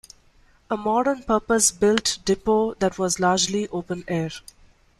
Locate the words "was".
2.97-3.19